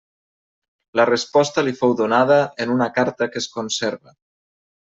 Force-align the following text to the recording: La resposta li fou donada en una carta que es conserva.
La 0.99 1.05
resposta 1.09 1.65
li 1.67 1.75
fou 1.81 1.95
donada 2.01 2.39
en 2.65 2.75
una 2.79 2.91
carta 2.99 3.31
que 3.35 3.43
es 3.45 3.51
conserva. 3.59 4.19